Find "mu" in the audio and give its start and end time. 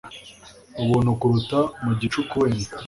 1.83-1.91